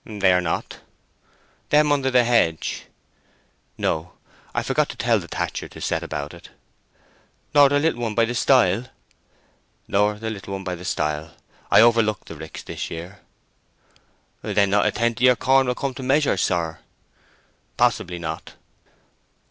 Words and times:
"They 0.03 0.33
are 0.33 0.41
not." 0.41 0.79
"Them 1.69 1.91
under 1.91 2.09
the 2.09 2.23
hedge?" 2.23 2.87
"No. 3.77 4.13
I 4.51 4.63
forgot 4.63 4.89
to 4.89 4.97
tell 4.97 5.19
the 5.19 5.27
thatcher 5.27 5.67
to 5.67 5.79
set 5.79 6.01
about 6.01 6.33
it." 6.33 6.49
"Nor 7.53 7.69
the 7.69 7.77
little 7.77 8.01
one 8.01 8.15
by 8.15 8.25
the 8.25 8.33
stile?" 8.33 8.85
"Nor 9.87 10.15
the 10.17 10.31
little 10.31 10.53
one 10.53 10.63
by 10.63 10.73
the 10.73 10.85
stile. 10.85 11.35
I 11.69 11.81
overlooked 11.81 12.29
the 12.29 12.35
ricks 12.35 12.63
this 12.63 12.89
year." 12.89 13.19
"Then 14.41 14.71
not 14.71 14.87
a 14.87 14.91
tenth 14.91 15.19
of 15.19 15.21
your 15.21 15.35
corn 15.35 15.67
will 15.67 15.75
come 15.75 15.93
to 15.93 16.01
measure, 16.01 16.35
sir." 16.35 16.79
"Possibly 17.77 18.17
not." 18.17 18.55